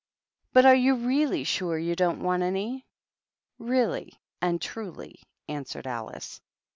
[0.53, 2.87] But are you really sure you don't want any?"
[3.59, 6.41] "Really and truly," answered Alice.